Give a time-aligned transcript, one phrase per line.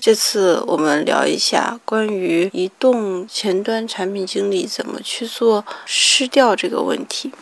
[0.00, 7.32] 这次我们聊一下关于移动前端产品经理怎么去做试调这个问题。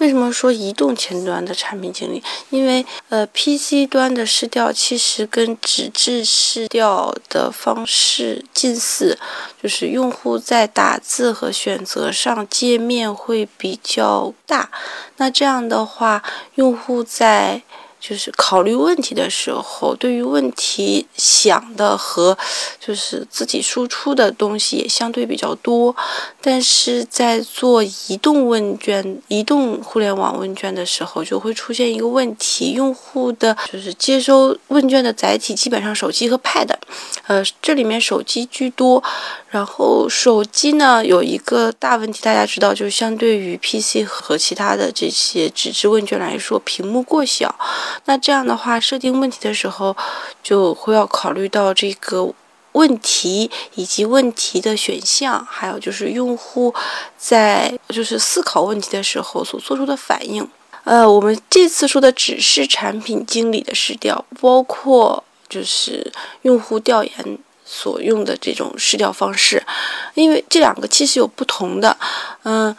[0.00, 2.22] 为什么说移动前端的产品经理？
[2.48, 9.18] 因为呃，PC 端的试调其实跟纸质试调的方式近似，
[9.62, 14.70] 就是用户在打字和选择上界面会比较大。
[15.18, 16.22] 那这样的话，
[16.54, 17.62] 用户在
[18.00, 22.36] 就是考虑问题的时候，对于问题想的和
[22.80, 25.94] 就是自己输出的东西也相对比较多，
[26.40, 36.70] 但是在做移动问卷、移动互联网问卷的时候，就会出现一个问题：用户的就是接收问卷的载体基本上手机和 Pad，
[37.26, 39.02] 呃，这里面手机居多。
[39.50, 47.52] 然后手机呢有一个大问题，大家知道，就是相对于 PC 和其他的这些纸质问卷来说，屏幕过小。
[48.04, 49.96] 那这样的话，设定问题的时候，
[50.42, 52.32] 就会要考虑到这个
[52.72, 56.74] 问题以及问题的选项，还有就是用户
[57.18, 60.48] 在就是思考问题的时候所做出的反应。
[60.84, 69.62] 呃，我们这次说的只是产品经理的试调，包括就是用户调研所用的这种试调方式，
[70.14, 71.96] 因为这两个其实有不同的，
[72.44, 72.74] 嗯。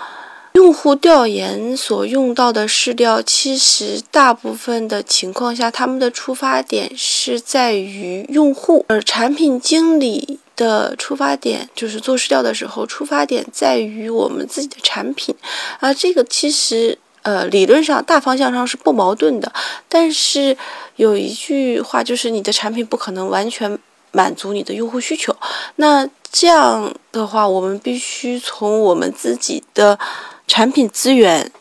[0.61, 15.33] 用户调研所用到的试调，其实大部分的情况下，他们的出发点是在于用户，而产品经理的出发点就是做试调的时候，出发点在于我们自己的产品。
[15.79, 19.51] 啊，这个其实呃理论上大方向上是不矛盾的，
[19.89, 20.55] 但是
[20.97, 23.79] 有一句话就是你的产品不可能完全
[24.11, 25.35] 满足你的用户需求。
[25.77, 29.97] 那这样的话，我们必须从我们自己的。
[30.47, 31.51] 产品资源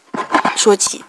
[0.56, 1.04] 说起，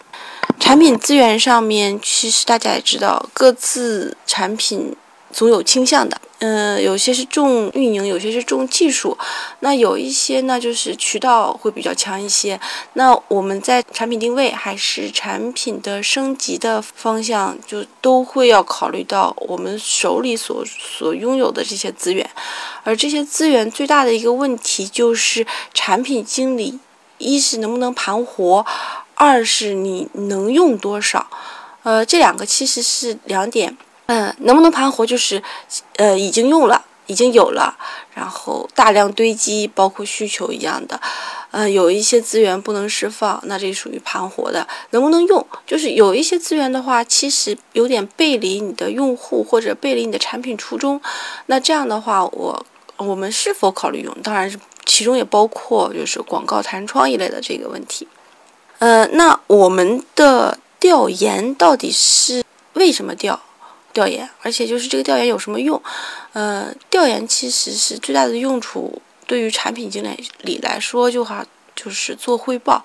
[0.60, 4.96] 产品资源上面，其实大家也知道，各自产品
[5.32, 6.22] 总有倾向的。
[6.44, 9.16] 嗯，有些是重运营，有些是重技术。
[9.60, 12.60] 那有一些呢，就是渠道会比较强一些。
[12.94, 22.28] 那我们在产品定位还是产品的升级的方向，就都会要考虑到我们手里所所拥有的这些资源。
[22.84, 25.46] 而这些资源最大的一个问题就是
[25.76, 26.80] 产品经理。
[27.22, 28.66] 一是能不能盘活，
[29.16, 31.28] 二是你能用多少，
[31.84, 33.78] 呃，这两个其实是两点。
[34.08, 35.42] 嗯，能不能盘活就是，
[35.96, 37.78] 呃，已经用了，已经有了，
[38.14, 41.00] 然后大量堆积，包括需求一样的。
[41.52, 44.68] 呃，有一些资源不能释放，那这属于盘活的。
[44.90, 51.00] 能不能用，就是有一些资源的话，其实有点背离你的用户或者背离你的产品初衷。
[51.46, 52.66] 那这样的话，我
[52.98, 54.14] 我们是否考虑用？
[54.22, 54.60] 当然是。
[54.86, 58.08] 其中也包括就是广告弹窗一类的这个问题，
[58.80, 62.44] 呃，那我们的调研到底是
[62.74, 63.40] 为什么调
[63.94, 64.30] 调研？
[64.42, 65.82] 而且就是这个调研有什么用？
[66.34, 70.04] 呃，调研其实是最大的用处，对于产品经
[70.42, 72.84] 理来说，就哈就是做汇报。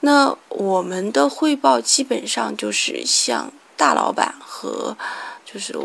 [0.00, 4.96] 那我们的汇报基本上就是向大老板和
[5.44, 5.78] 就是。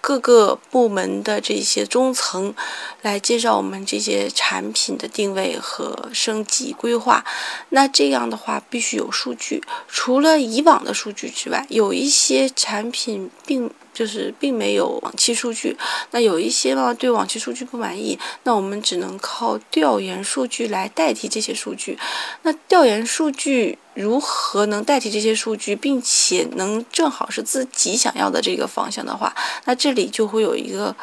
[0.00, 2.54] 各个部门的这些中层
[3.02, 7.24] 来介绍我们这些产品的定位和升级规划。
[7.70, 9.62] 那这样的话，必须有数据。
[9.88, 13.70] 除了以往的数据之外，有一些产品并。
[13.96, 15.74] 就是并没有往期数据，
[16.10, 21.98] 那有一些呢对往期数据不满意，那我们只能靠调研数据来代替这些数据。
[22.42, 29.34] 那调研数据如何能代替这些数据，并且能正好是自己想要的这个方向的话，
[29.64, 30.94] 那这里就会有一个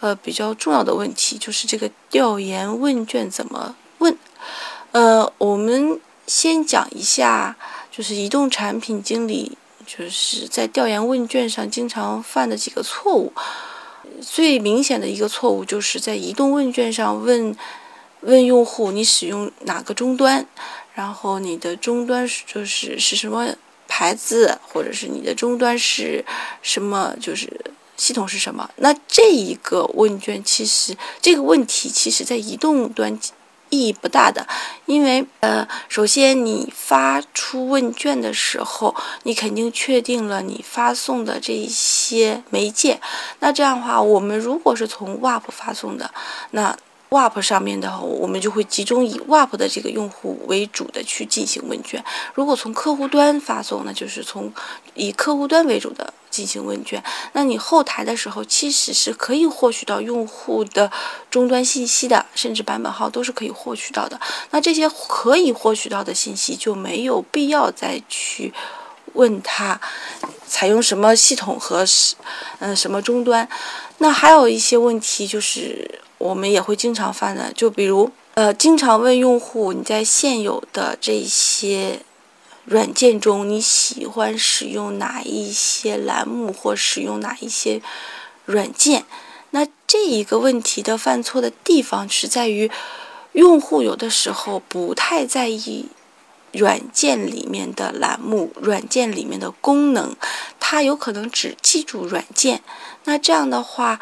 [0.00, 4.16] 呃比较重要的问题，就是这个调研问卷怎么问？
[4.92, 7.56] 呃，我们先讲一下，
[7.90, 9.58] 就是移动产品经理。
[9.84, 13.32] 就是在调研问卷上经常犯的几个错误，
[14.20, 17.54] 最明显的一个错误就是在移动问卷上问
[18.20, 20.46] 问用户你使用哪个终端，
[20.94, 23.48] 然后你的终端是就是是什么
[23.88, 26.24] 牌子，或者是你的终端是
[26.62, 27.48] 什么，就是
[27.96, 28.70] 系统是什么。
[28.76, 33.18] 那这一个问卷其实这个问题其实在移动端。
[33.74, 34.46] 意义不大的，
[34.84, 43.00] 因为呃，首先你发出问卷的时候，你肯定确定了你发送的这一些媒介。
[43.38, 46.12] 那这样的话，我们如果是从 WAP 发送的，
[46.50, 46.76] 那
[47.12, 52.02] WAP 上面的我们就会集中以 WAP 的这个用户为主的去进行问卷。
[52.32, 54.50] 如果从客户端发送，那就是从
[54.94, 57.04] 以客户端为主的进行问卷。
[57.34, 60.90] 那你后台的时候，其实是可以获取到用户的
[61.30, 64.18] 终端信息的，甚至版本号都是可以获取到的。
[64.50, 68.54] 那这些可以获取到的信息，就没有必要再去
[69.12, 69.78] 问他
[70.46, 72.16] 采用什么系统和是
[72.60, 73.46] 嗯什么终端。
[73.98, 82.00] 那还有一些问题，就是我们也会经常犯的，就比如呃，经常问用户你在现有的这些。
[82.64, 87.82] 软件中你喜欢使用哪一些栏目或使用哪一些
[88.44, 89.04] 软件？
[89.50, 92.70] 那这一个问题的犯错的地方是在于，
[93.32, 95.86] 用户有的时候不太在意
[96.52, 100.14] 软件里面的栏目、软件里面的功能，
[100.60, 102.62] 他有可能只记住软件。
[103.02, 103.98] 那这样的话。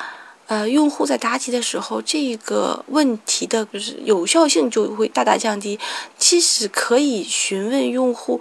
[0.51, 5.79] 呃，用户在答题的时候，这个问题的就是有效性就会大大降低。
[6.19, 8.41] 其实可以询问用户，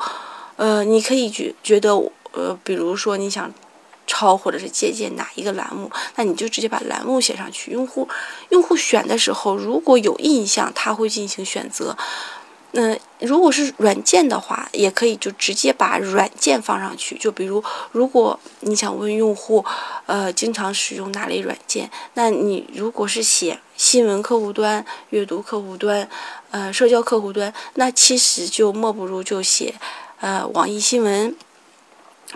[0.56, 1.96] 呃，你可以觉觉得，
[2.32, 3.54] 呃，比如说你想
[4.08, 7.70] 抄或者是借鉴哪一个栏目，那你就直接把栏目写上去。
[7.72, 8.10] 用户
[8.50, 11.96] 用户选的时候，如果有印象，他会进行选择。
[12.72, 17.18] 那如果是软件的话，也可以就直接把软件放上去。
[17.18, 19.66] 就比如，如果你想问用户，
[20.06, 26.08] 呃，经常使用哪类软件，那你如果是写新闻客户端、阅读客户端、
[26.52, 29.74] 呃，社交客户端，那其实就莫不如就写，
[30.20, 31.36] 呃，网易新闻，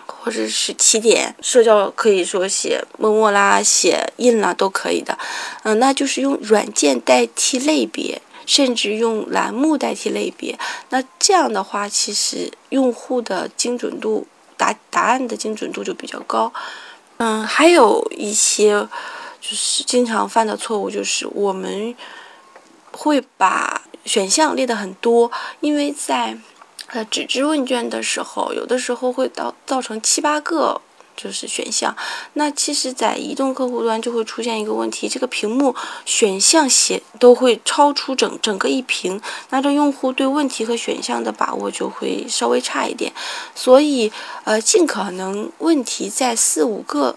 [0.08, 5.16] 或者是起点社交，可以说写陌陌啦、写印啦都可以的。
[5.62, 8.20] 嗯，那就是用软件代替类别。
[8.46, 10.58] 甚至用栏目代替类别，
[10.90, 16.52] 那这样的话，其实用户的精准度答答案的精准度就比较高。
[17.18, 18.88] 嗯，还有一些
[19.40, 21.96] 就是经常犯的错误，就是我们
[22.92, 25.32] 会把选项列的很多，
[25.62, 26.38] 因为在
[26.88, 30.82] 呃纸质问卷的时候，有的时候会到造成七八个。
[31.16, 31.96] 就是选项，
[32.34, 35.76] 那其实，在移动客户端就会出现一个问题，这个屏幕
[36.06, 43.14] 选项写都会超出整整个一屏，那这用户对问题和选项的把握就会稍微差一点。
[43.54, 44.12] 所以，
[44.44, 47.16] 呃，尽可能问题在四五个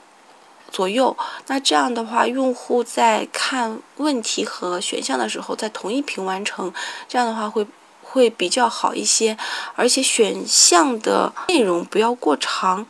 [0.70, 1.16] 左右，
[1.46, 6.72] 那这样的话，用户在看问题和选项的时候，在同一屏完成，
[7.08, 7.66] 这样的话会
[8.02, 9.36] 会比较好一些，
[9.74, 12.86] 而且选项的内容不要过长。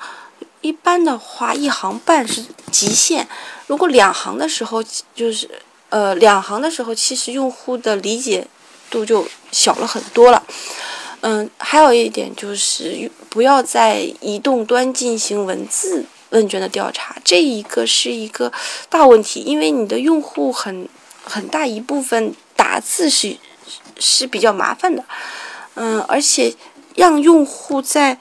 [0.60, 3.26] 一般的话，一行半是极限。
[3.66, 4.82] 如果两行的时候，
[5.14, 5.48] 就是
[5.88, 8.46] 呃两行的时候，其实用户的理解
[8.90, 10.42] 度就小了很多了。
[11.20, 18.52] 嗯，还有一点就是不要在移动端进行文字问卷的调查，这一个是一个
[18.88, 20.88] 大问题，因为你的用户很
[21.24, 23.36] 很大一部分打字是
[23.98, 25.04] 是比较麻烦的。
[25.74, 26.54] 嗯，而且
[26.94, 28.18] 让用户在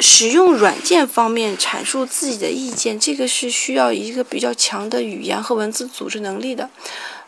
[0.00, 6.68] 使用软件方面阐述自己的意见，这个是需要一个比较强的语言和文字组织能力的。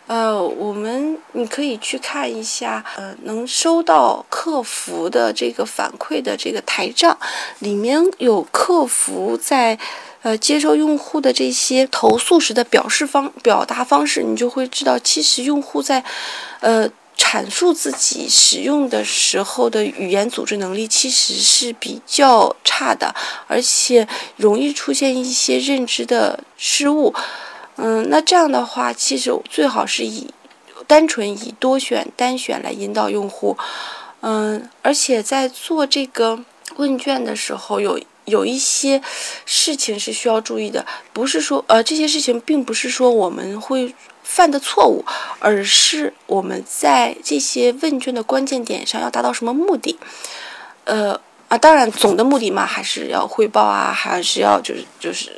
[0.06, 7.16] 呃，我们你可以去看一下，呃，能收到客服的这个反馈的这个台账，
[7.60, 9.78] 里面有客服在
[10.22, 16.04] 呃接收用户的这些投诉时的表示方表达方式，你就会知道，其实用户在
[16.60, 16.88] 呃。
[17.16, 23.14] 阐述自己使用的时候的语言组织能力其实是比较差的，
[23.46, 27.14] 而且容易出现一些认知的失误。
[27.76, 30.32] 嗯，那这样的话，其实最好是以
[30.86, 33.56] 单纯以多选单选来引导用户。
[34.20, 36.38] 嗯，而且在做这个
[36.76, 39.02] 问卷的时候，有有一些
[39.44, 43.94] 事情是需要注意的，不是说呃这些事情并不是说我们会。
[44.26, 45.04] 犯的错误，
[45.38, 49.96] 而是我们在这些问卷的关键点上要达到什么目的？
[50.84, 51.18] 呃
[51.48, 55.30] 啊，当然总的目的嘛，还是要汇报啊，还是要就是就是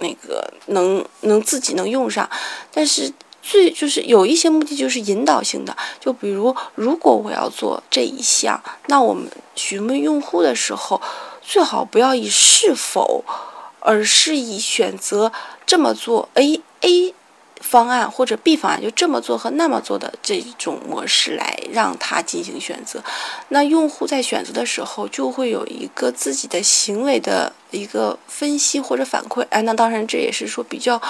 [0.00, 2.28] 那个能能自己能用上。
[2.72, 11.00] 但是最就是有一些目的就是引导性的，就比如如果我要做这一项，那我们询问用户的时候，
[11.40, 13.24] 最好不要以是否，
[13.78, 15.32] 而是以选择
[15.64, 17.14] 这么做 A A。
[17.72, 23.02] 方案或者 B 方案就这么做和那么做的这种模式来让他进行选择，
[23.48, 29.46] 那用户在选择的时候就会有一个自己的行为的一个分析或者反馈。
[29.48, 31.00] 哎，那当然这也是说比较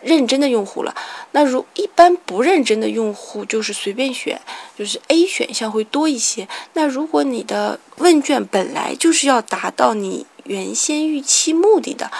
[0.00, 0.94] 认真的用户了。
[1.32, 4.40] 那如一般不认真的用户就是随便选，
[4.78, 6.48] 就是 A 选项会多一些。
[6.72, 12.10] 那如果你的问卷本来就是要达到你原先预期目的的。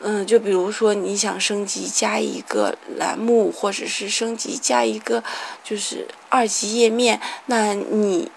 [0.00, 5.24] 嗯，就比如说你想升级加一个栏目，或者是升级加一个
[5.64, 8.30] 就是二级页面，那你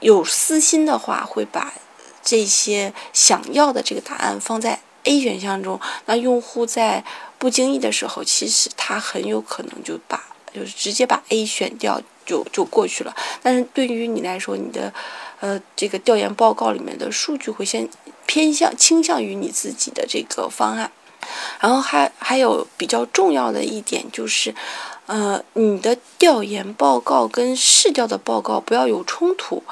[0.00, 1.74] 有私心的话，会把
[2.22, 7.04] 这些想要的这个答案放在 A 选项中，那用户在
[7.36, 13.14] 不经意的时候，其实他很有可能就把就是直接把 A 选掉就就过去了。
[13.42, 14.90] 但是对于你来说，你的
[15.40, 17.86] 呃这个调研报告里面的数据会先
[18.24, 20.90] 偏向倾向于你自己的这个方案。
[21.60, 24.54] 然后还还有比较重要的一点就是，
[25.06, 29.62] 呃，你的调研报告跟试调的报告不要有冲突。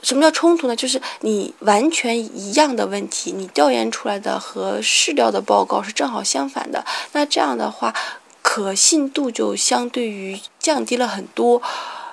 [0.00, 0.76] 什么叫冲突呢？
[0.76, 6.84] 就是你完全一样的问题，你调研出来的和试调的报告是正好相反的。
[7.12, 7.92] 那这样的话，
[8.40, 11.60] 可信度就相对于降低了很多。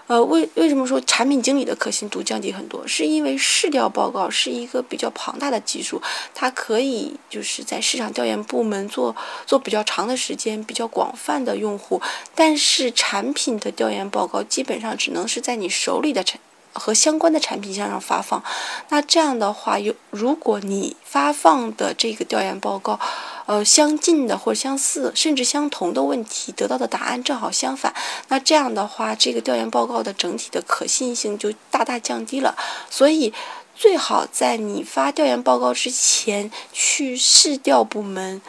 [0.07, 2.85] 呃，为为什么说产品经理的可信度降低很多？
[2.87, 6.01] 是因为市调报告是一个比较庞大的技术，
[6.33, 9.15] 它可以就是在市场调研部门做
[9.47, 11.99] 做比较长的时间、比较广泛的用户。
[12.35, 16.39] 但是产品的调研报告基本上只能是在你手里的产。
[16.75, 18.43] 和相关的产品向上发放，
[18.89, 22.99] 那这样的话，有如果你发放的这个调研报告，
[23.47, 27.93] 呃，相近的或者相似甚至相同的问题得到的答案正好相反，
[28.27, 32.55] 那这样的话，这个调研报告的整体的可信性就大大降低了。
[32.89, 33.33] 所以。
[33.75, 38.41] 最好在你发调研报告之前，去市调部门、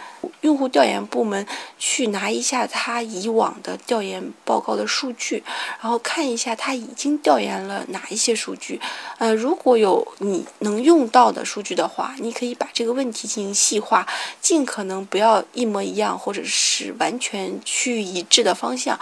[0.43, 1.45] 用户调研部门
[1.79, 5.43] 去拿一下他以往的调研报告的数据，
[5.83, 8.81] 然后看一下他已经调研了哪一些数据。
[9.19, 14.07] 呃，如果有你能用到的数据的话，你可以把这个问题进行细化，
[14.41, 18.99] 尽可能不要一模一样，或者是完全趋于一致的方向。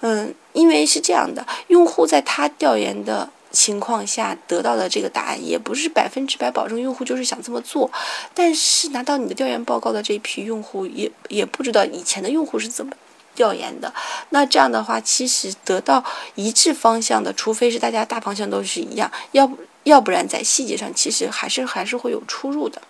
[0.00, 3.30] 嗯，因为是这样的，用户在他调研的。
[3.52, 7.90] 情况下得到的这个答案也不是百分之百保证用户就是想这么做，
[8.34, 12.92] 但是拿到你的调研报告的这批用户也也不知道以前的用户是怎么
[13.34, 13.92] 调研的，
[14.30, 22.82] 那这样的话其实得到一致方向的，除非是大家大方向都是一样，要不要不然在细节上其实还是还是会有出入的。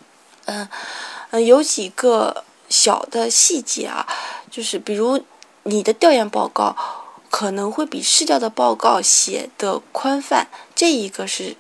[0.47, 0.69] 嗯
[1.31, 4.07] 嗯，有几个小的细节啊，
[4.51, 5.23] 就是比如
[5.63, 6.77] 你的调研报告。
[7.37, 11.55] 可能会比市调的报告写的宽泛，这一个是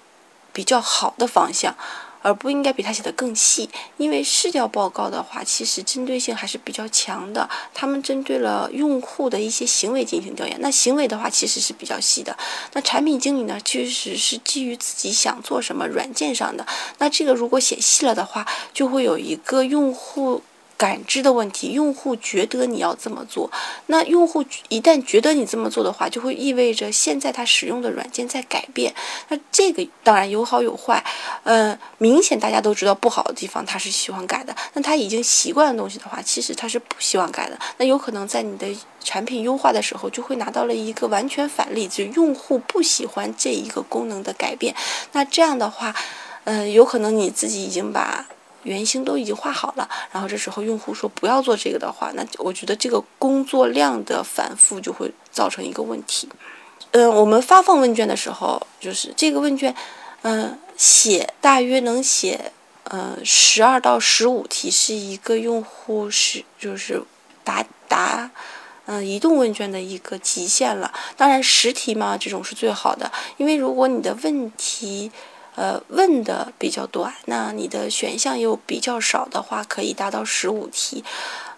[0.50, 1.76] 比较好的方向，
[2.22, 3.68] 而不应该比他写的更细。
[3.98, 10.56] 因为市调报告的话，其实针对性还是比较强的，他们针对了用户的一些行为进行调研。
[10.62, 12.34] 那行为的话，其实是比较细的。
[12.72, 16.66] 那产品经理呢，其实是基于自己想做什么软件上的。
[16.96, 20.42] 那这个如果写细了的话，就会有一个用户。
[20.76, 23.50] 感知的问题，用户觉得你要这么做，
[23.86, 28.94] 那用户一旦觉得你这么做的话，就会意味着现在他使用的软件在改变。
[29.28, 31.02] 那这个当然有好有坏，
[31.44, 34.54] 呃，明显大家都知道不好的地方，他是喜欢改的。
[34.74, 37.58] 那他已经习惯的东西的话，其实他是不希望改的。
[37.78, 38.66] 那有可能在你的
[39.02, 44.74] 产品优化的时候，就会拿到了一个完全反例，就用户不喜欢这一个功能的改变。
[45.12, 45.94] 那这样的话，
[46.44, 48.26] 嗯，有可能你自己已经把。
[48.66, 56.28] 原型都已经画好了，然后这时候用户说不要做这个的话，那我觉得这个工作量的反复就会造成一个问题。
[56.90, 59.72] 嗯，我们发放问卷的时候，就是这个问卷，
[60.22, 62.50] 嗯，写大约能写，
[62.84, 67.00] 呃，十二到十五题是一个用户是就是
[67.44, 68.28] 答答，
[68.86, 70.92] 嗯，移动问卷的一个极限了。
[71.16, 75.12] 当然十题嘛，这种是最好的，因为如果你的问题。
[75.56, 81.02] 呃，问的比较短，那你的选项又比较少的话，可以达到十五题。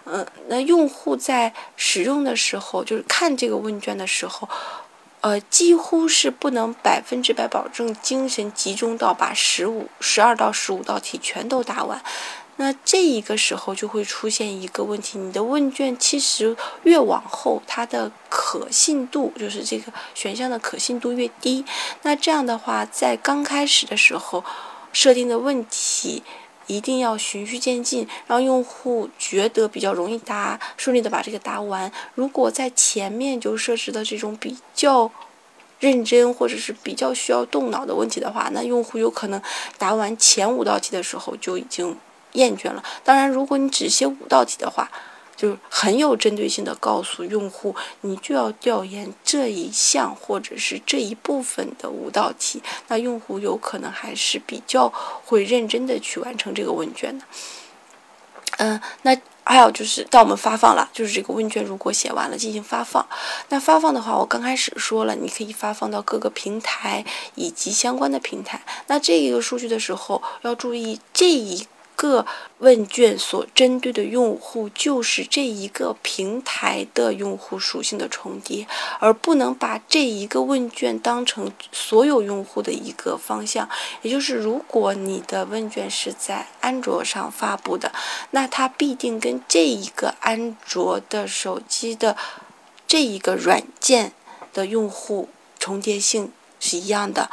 [0.05, 4.49] 嗯，那用户在使用的时候，就是看这个问卷的时候，
[5.21, 12.01] 呃，几乎是不能百分之百保证精神集中到把十五、十二到十五道题全都答完。
[12.61, 21.65] 那这一个时候就会出现一个问题，你的问卷其实越往后，它的可信度就是这个选项的可信度越低。
[22.03, 24.45] 那这样的话，在刚开始的时候
[24.93, 26.25] 设定的问题
[26.67, 31.93] 一定要循序渐进，让用户觉得比较容易答，顺利的把这个答完。
[32.17, 35.09] 如果在前面就设置的这种比较
[35.79, 39.41] 认真或者是比较需要动脑的问题的话，那用户有可能
[39.79, 41.97] 答完前五道题的时候就已经。
[42.33, 42.83] 厌倦了。
[43.05, 44.91] 当然，如果你只写五道题的话，
[45.37, 54.93] 就很有针对性的告诉用户，你就要调研这一项或者是这一部分的五道题，那用户有可能还是比较
[55.25, 57.25] 会认真的去完成这个问卷的。
[58.57, 63.07] 嗯，那还有就是到我们发放了，就是这个问卷如果写完了进行发放，
[63.51, 67.05] 那发放的话，我刚开始说了，你可以发放到各个平台
[67.37, 68.61] 以及相关的平台。
[68.89, 71.69] 那这一个数据的时候要注意这一。
[71.99, 72.25] 个
[72.59, 78.69] 问卷所针对的用户就是这一个平台的用户属性的重叠，
[79.01, 83.69] 而不能把这一个问卷当成所有用户的一个方向。
[84.03, 87.91] 也就是，如果你的问卷是在安卓上发布的，
[88.31, 92.17] 那它必定跟这一个安卓的手机的
[92.87, 94.13] 这一个软件
[94.53, 95.29] 的用户
[95.59, 97.29] 重叠性是一样的。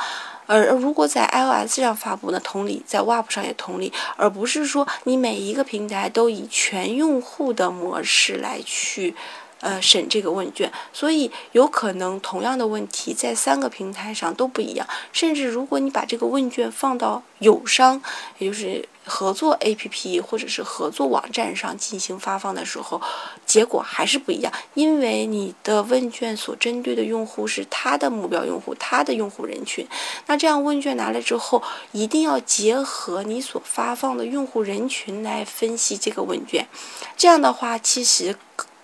[0.46, 9.16] 而如果在 iOS 上发布呢，同理，在 Web 上也同理，而不是说你每一个平台都以全用户的模式来去。
[9.62, 14.86] 呃，审这个问卷，所以有可能同样的问题在三个平台上都不一样。
[15.12, 18.00] 甚至如果你把这个问卷放到友商，
[18.38, 23.02] 也就是合作 APP 或者是合作网站上进行发放的时候，
[23.46, 24.52] 结果还是不一样。
[24.74, 29.88] 因为你的问卷所针对的用户是他的目标用户，他的用户人群。
[30.26, 36.68] 那这样问卷拿来之后，一定要结合你所发放的用户人群来分析这个问卷。
[37.16, 38.36] 这样的话，其实。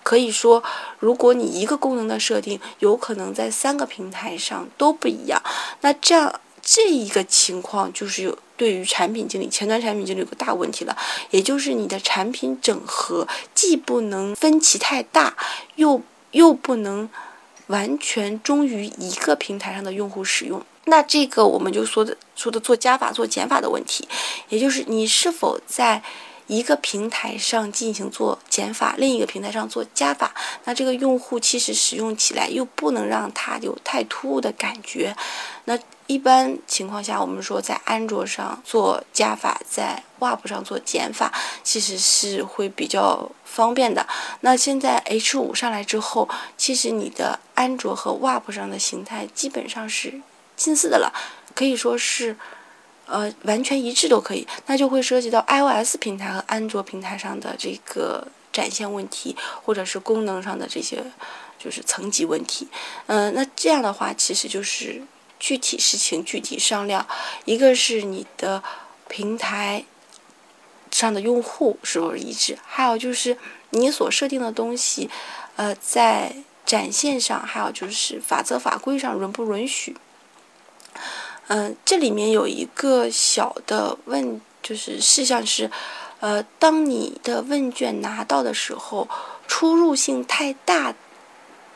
[0.04, 0.64] 可以说，
[0.98, 5.40] 如果你一个功能的设定有可能在三个平台上都不一样，
[5.82, 10.96] 那这样这一个情况就是有对于产品经理、前端产品经理有个大问题了，
[11.30, 13.26] 也就是你的产品整合
[13.56, 15.36] 既不能分歧太大，
[15.74, 16.00] 又
[16.30, 17.10] 又不能
[17.66, 20.64] 完全忠于一个平台上的用户使用。
[20.84, 24.06] 那这个我们就说的说的做加法做减法的问题，
[24.48, 26.00] 也就是你是否在。
[26.46, 30.34] 一个平台上进行做减法，另一个平台上做加法，
[30.64, 35.16] 那这个用户其实使用起来又不能让他有太突兀的感觉。
[35.64, 41.32] 那一般情况下，我们说在安卓上做加法，在 WAP 上做减法，
[41.62, 44.06] 其实是会比较方便的。
[44.40, 50.20] 那现在 H 五上来之后，其实你的安卓和 WAP 上的形态基本上是
[50.56, 51.12] 近似的了，
[51.54, 52.36] 可以说是。
[53.06, 61.02] 呃，完全一致都可以，那就会涉及到 iOS 平台和安卓平台上的这个展现问题，或者是功能上的这些
[61.58, 62.68] 就是层级问题。
[63.06, 65.02] 嗯，那这样的话，其实就是
[65.38, 67.06] 具体事情具体商量。
[67.44, 68.62] 一个是你的
[69.08, 69.84] 平台
[70.90, 73.36] 上的用户是否一致，还有就是
[73.70, 75.10] 你所设定的东西，
[75.56, 79.96] 呃，在展现上，还有就是法则法规上允不允许。
[81.54, 85.70] 嗯，这里面有一个小的问，就是事项是，
[86.20, 89.06] 呃，当你的问卷拿到的时候，
[89.46, 90.94] 出入性太大，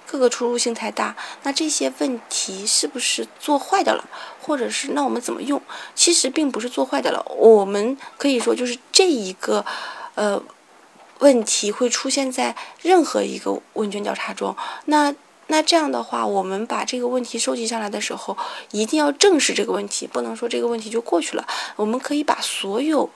[0.06, 4.08] 各个出入性太大，那这些问题是不是做坏的了？
[4.40, 5.60] 或者是那我们怎么用？
[5.94, 9.62] 其实并不是做坏的了，我们可以说就是这一个，
[10.14, 10.42] 呃，
[11.18, 15.14] 问题会出现在任何一个问卷调查中，那。
[15.48, 18.36] 那这样的话，我们把这个问题收集上来的时候，
[18.72, 21.46] 一定要正视这个问题，不能说这个问题就过去了。
[21.76, 23.08] 我们可以把所有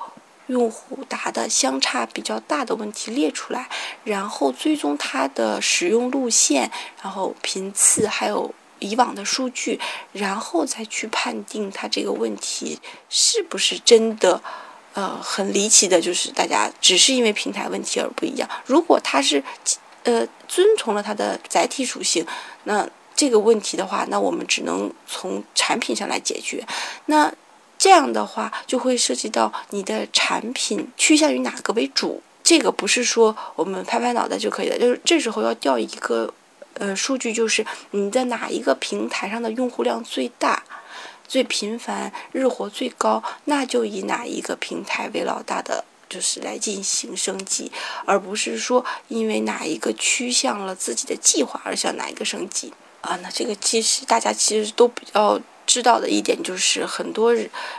[0.46, 3.68] 用户答的相差比较大的问题列出来，
[4.04, 6.70] 然后追踪它的使用路线，
[7.02, 9.80] 然后频次，还有以往的数据，
[10.12, 14.40] 然后再去判定它这个问题是不是真的，
[14.94, 18.48] 呃，很离奇的，就是大家只是因为平台问题而不一样。
[18.66, 19.42] 如果它是。
[20.04, 22.26] 呃，遵从了它的载体属性，
[22.64, 26.66] 那这个问题的话，那我们只能从产品上来解决。
[27.06, 27.32] 那
[27.76, 32.22] 这样的话，就会涉及到你的产品趋向于哪个为主。
[32.42, 36.32] 这个不是说我们拍拍脑袋就可以了，就是这时候要调一个
[36.74, 40.62] 呃数据，就是你在哪一个平台上的用户量最大、
[41.28, 45.84] 最频繁、日活最高，那就以哪一个平台为老大的。
[46.10, 47.72] 就是来进行升级，
[48.04, 52.70] 而不是说因为哪一个趋向了自己的计划而向哪一个升级
[53.00, 53.16] 啊。
[53.22, 57.32] 那这个其实大家其实都比较知道的一点就是，很多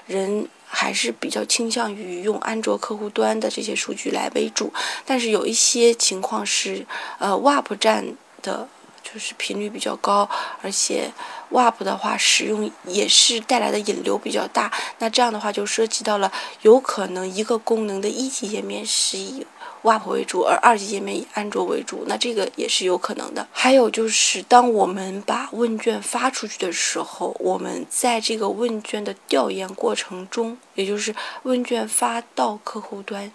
[0.08, 4.74] 人还是比较倾向于用安卓客户端的这些数据来为主，
[5.06, 6.86] 但是有一些情况是，
[7.20, 8.68] 呃，WAP 站的。
[9.14, 10.30] 就是频率比较高，
[10.62, 11.12] 而且
[11.52, 14.72] WAP 的话使用也是带来的引流比较大。
[15.00, 19.46] 那这样的话就涉及到了有可能一个功能的一级页面是以
[19.84, 23.48] WAP 为主，而二级页面以安卓为主，那这个也是有可能的。
[23.52, 33.32] 还有就是当我们把问卷发出去的时候，我们在这个问卷的调研过程中，也就是问卷发到客户端。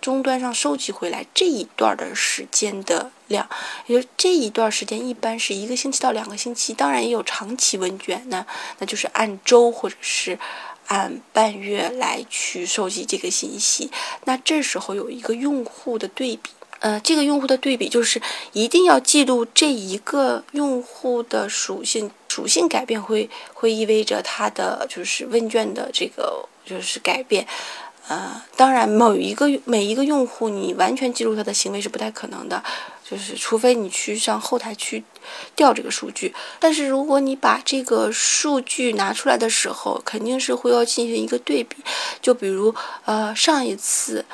[0.00, 3.48] 终端上收集回来这一段的时间的量，
[3.86, 8.44] 也就这一段时间一般是一个星期到两个星期，当然也有长期问卷，那
[8.78, 10.38] 那就是按周或者是
[10.86, 13.90] 按半月来去收集这个信息。
[14.24, 27.46] 那这时候有一个用户的对比，呃，这个用户的对比就是一定要记录这一个用户的属性，属性改变会会意味着他的就是问卷的这个就是改变。
[28.08, 32.62] 呃，当然，某一个每一个用户你完全记录他的行为是不太可能的，
[33.04, 35.04] 就是除非你去上后台去
[35.54, 36.34] 调这个数据。
[36.58, 41.76] 但是如果你把这个数据拿出来的时候，肯定是会要进行一个对比。
[42.22, 44.24] 就比如，呃，上一次，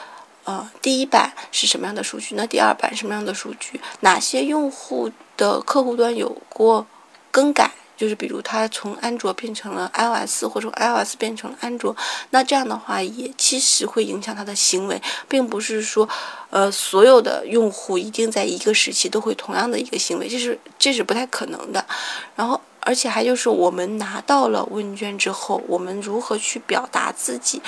[0.44, 2.36] 呃，第一版是什么样的数据？
[2.36, 3.80] 那第二版什么样的数据？
[4.00, 6.86] 哪些用户的客户端有过
[7.32, 7.72] 更改？
[7.96, 11.94] 就是比如它从安卓变成了 iOS，或者 iOS 变成了安卓，
[12.30, 16.08] 那这样的话也其实会影响它的行为，并不是说，
[16.50, 21.84] 呃，所有的用户一定在一个时期都会同样的一个行为，这是这是不太可能的。
[22.34, 27.62] 然后，而且还就是我们拿到了问卷之后，我们如何去表达自己？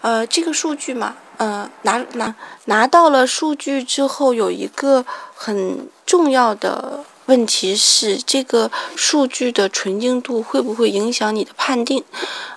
[0.00, 2.34] 呃，这个数据嘛，呃，拿拿
[2.66, 7.04] 拿到了数据之后，有一个很重要的。
[7.32, 12.04] 问题是这个数据的纯净度会不会影响你的判定？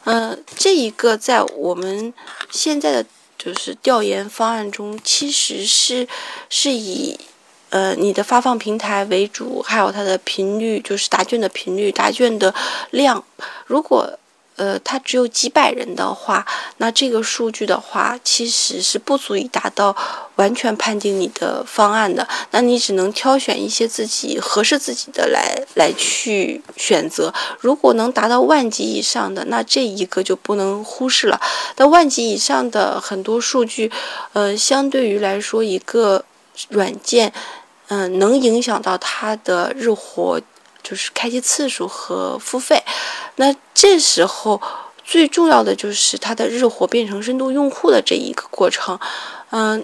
[0.04, 2.14] 呃，这一个在我们
[2.52, 3.06] 现在的
[3.38, 6.06] 就是调研方案中，其实是
[6.50, 7.18] 是以
[7.70, 12.54] 呃你的发放平台为主，还有它的频率，就是答卷的频率、答卷的
[12.92, 13.24] 量。
[13.66, 14.20] 如果
[14.58, 16.46] 呃，它只有几百人的话，
[16.78, 19.96] 那这个数据的话，其实是不足以达到
[20.36, 22.26] 完全判定你的方案的。
[22.52, 27.34] 那你只能挑选一些自己合适自己的来来去选择。
[27.60, 31.40] 如果能达到万级以上的，那这一个就不能忽视了。
[31.76, 33.92] 那万级以上的很多数据，
[34.32, 36.24] 呃，相对于来说，一个
[36.70, 37.34] 软件，
[37.88, 40.40] 嗯，能影响到它的日活。
[40.86, 42.84] 就是开机次数和付费，
[43.38, 44.62] 那这时候
[45.04, 49.00] 最重要的就是它的日活变成深度用户的这一个过程，
[49.50, 49.84] 嗯，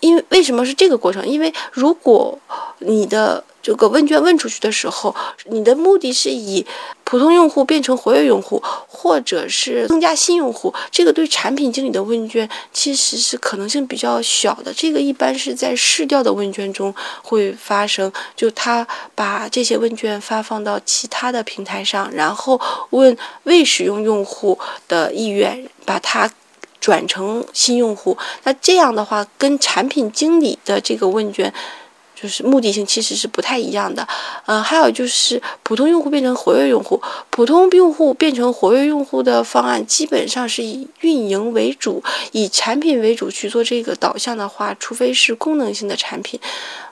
[0.00, 1.26] 因为为什么是这个过程？
[1.26, 2.38] 因为如果
[2.80, 6.66] 你的这个问卷问出去的时候，你的目的是以
[7.10, 14.72] 普通用户变成活跃用户，或者是增加新用户，这个对产品经理的问卷其实是可能性比较小的。
[14.72, 26.30] 这个一般是在试调的问卷中会发生，就他把这些问卷发放到其他的平台上，然后问未使用用户的意愿，把它
[26.78, 28.16] 转成新用户。
[28.44, 31.52] 那这样的话，跟产品经理的这个问卷。
[32.20, 34.06] 就是目的性其实是不太一样的，
[34.44, 42.02] 呃，还有就是普通用户变成活跃用户，普通用户变成活跃用户的方案基本上是以运营为主，
[42.32, 46.38] 以产品为主去做这个导向的话，除非是功能性的产品，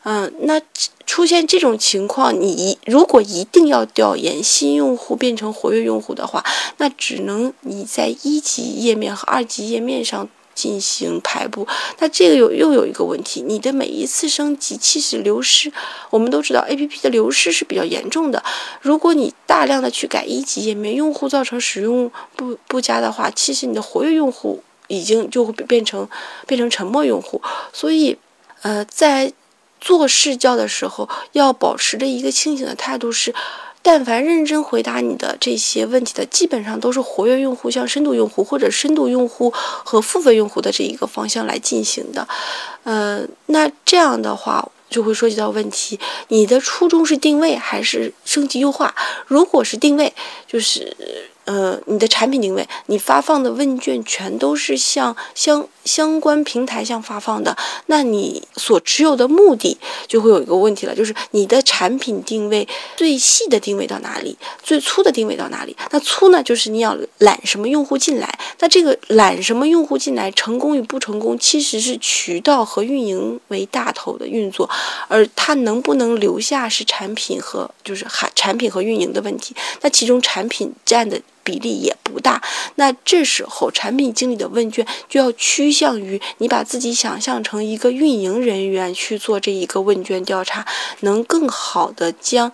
[0.05, 0.59] 嗯，那
[1.05, 6.43] 出现这种情况，你如果一定要调研新用户变成活跃用户的话，
[6.79, 10.27] 那只能你在一级页面和二级页面上。
[10.59, 11.65] 进行排布，
[12.01, 15.73] 那这个有又有一个问题，你的每一次升级其实流失，
[16.11, 18.43] 我们都知道 A P P 的流失是比较严重的。
[18.81, 26.09] 如果你大量的去改一级页面，用户造成使用不不佳的话，其实你的活跃用户已经就会变成
[26.49, 27.41] 变成沉默用户。
[27.73, 28.19] 所以，
[28.63, 29.33] 呃，在
[29.81, 33.33] 做试教的时候，要保持着一个清醒的态度是。
[33.91, 42.29] 但凡认真回答你的这些问题的，基本上都是活跃用户向深度用户或者深度用户和付费用户的这一个方向来进行的。
[42.83, 45.99] 呃，那这样的话就会涉及到问题：
[46.29, 48.95] 你的初衷是定位还是升级优化？
[49.27, 50.13] 如果是定位，
[50.47, 50.95] 就是。
[51.49, 57.57] 呃，你的产品定位，你发放的问卷全都是向相相关平台向发放的，
[57.87, 65.75] 那你所持有的目的就会有一个问题了，就是你的产品定位最细的定位到哪里，最粗的定位到哪里？
[65.91, 68.39] 那粗呢，就是你要揽什么用户进来？
[68.59, 74.69] 那这个揽什么用户进来，成功与不成功，其实是渠道和运营为大头的运作，
[75.09, 79.57] 而它能不能留下是产品和就是产产品和运营的问题。
[79.81, 81.19] 那其中产品占的。
[81.49, 82.43] 比例也不大，
[82.75, 90.67] 那这时候产品经理的问卷就要趋向于你把自己想象成一个运营人员去做这一个问卷调查，
[91.01, 92.53] 能更好的将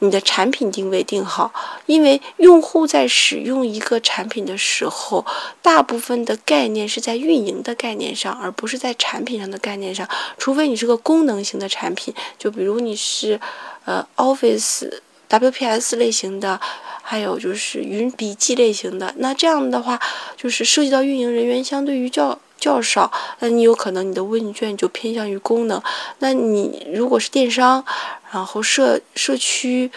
[0.00, 1.52] 你的产品定位定好。
[1.86, 5.24] 因为用户在使用一个产品的时候，
[5.62, 10.08] 大部分的概念是在运营的概念上，而不是在产品上的概念上。
[10.36, 13.40] 除非你是个功能型的产品，就比如你是
[13.84, 14.90] 呃 Office
[15.32, 16.60] WPS 类型的。
[17.04, 20.00] 还有就是云笔记类型的，那这样的话，
[20.36, 25.82] 就是涉及到运营人员相对于较较少，那你有可能你的问卷就偏向于功能。
[26.20, 27.84] 那你如果是电商，
[28.30, 29.90] 然后社社区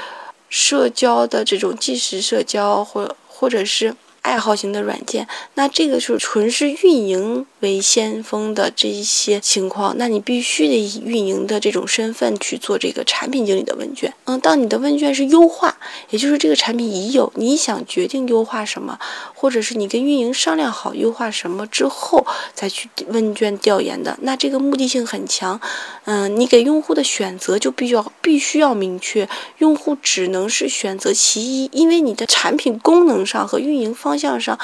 [0.49, 14.11] 社交的这种即时社交，或或者是爱好型的软件，那这个是纯是运营为先锋的这一些情况，那你必须得以运营的这种身份去做这个产品经理的问卷。
[14.25, 15.77] 嗯，当你的问卷是优化，
[16.09, 18.97] 也就是这个产品已有，你想决定优化什么，
[19.35, 25.61] 或者是你跟运营商量好优化什么之后再去问卷调研的，那这个目的性很强。
[26.05, 34.57] 嗯，你给用户的选择就必须要必须要明确，用户只能是选择其一，因为你的产品功能上和运营方方向上，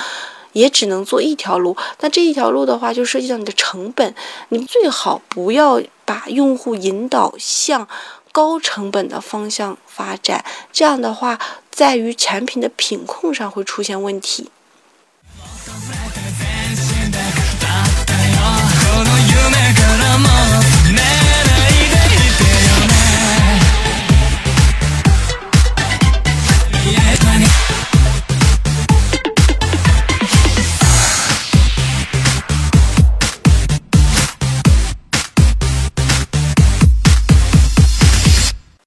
[0.54, 1.76] 也只能做一条路。
[2.00, 4.16] 那这一条路的话，就涉及到你的成本。
[4.48, 7.86] 你最好不要把用户引导向
[8.32, 10.46] 高成本的方向发展。
[10.72, 11.38] 这样的话，
[11.70, 14.50] 在于产品的品控上会出现问题。